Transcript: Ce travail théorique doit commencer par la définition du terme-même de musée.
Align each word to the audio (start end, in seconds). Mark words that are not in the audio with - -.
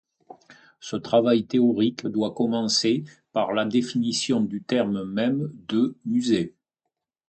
Ce 0.79 0.95
travail 0.95 1.45
théorique 1.45 2.07
doit 2.07 2.33
commencer 2.33 3.03
par 3.33 3.51
la 3.53 3.65
définition 3.65 4.41
du 4.41 4.63
terme-même 4.63 5.51
de 5.69 5.95
musée. 6.05 6.55